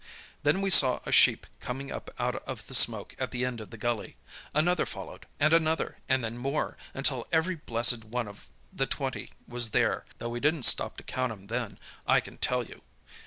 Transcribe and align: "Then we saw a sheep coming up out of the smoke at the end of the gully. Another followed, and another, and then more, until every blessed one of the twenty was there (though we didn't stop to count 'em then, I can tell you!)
"Then 0.41 0.61
we 0.61 0.71
saw 0.71 0.99
a 1.05 1.11
sheep 1.11 1.45
coming 1.59 1.91
up 1.91 2.09
out 2.17 2.37
of 2.47 2.65
the 2.65 2.73
smoke 2.73 3.13
at 3.19 3.29
the 3.29 3.45
end 3.45 3.61
of 3.61 3.69
the 3.69 3.77
gully. 3.77 4.15
Another 4.51 4.83
followed, 4.87 5.27
and 5.39 5.53
another, 5.53 5.99
and 6.09 6.23
then 6.23 6.39
more, 6.39 6.75
until 6.95 7.27
every 7.31 7.53
blessed 7.53 8.05
one 8.05 8.27
of 8.27 8.47
the 8.73 8.87
twenty 8.87 9.29
was 9.47 9.69
there 9.69 10.05
(though 10.17 10.29
we 10.29 10.39
didn't 10.39 10.63
stop 10.63 10.97
to 10.97 11.03
count 11.03 11.31
'em 11.31 11.45
then, 11.53 11.77
I 12.07 12.19
can 12.19 12.39
tell 12.39 12.63
you!) 12.63 12.81